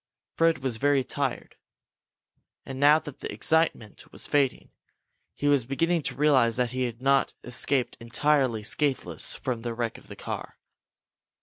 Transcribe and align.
Fred 0.35 0.57
was 0.63 0.77
very 0.77 1.03
tired. 1.03 1.57
And, 2.65 2.79
now 2.79 2.97
that 2.97 3.19
the 3.19 3.31
excitement 3.31 4.11
was 4.11 4.25
fading, 4.25 4.71
he 5.35 5.47
was 5.47 5.67
beginning 5.67 6.01
to 6.09 6.15
realize 6.15 6.55
that 6.55 6.71
he 6.71 6.85
had 6.85 7.03
not 7.03 7.35
escaped 7.43 7.97
entirely 7.99 8.63
scatheless 8.63 9.35
from 9.35 9.61
the 9.61 9.75
wreck 9.75 9.99
of 9.99 10.07
the 10.07 10.15
car. 10.15 10.57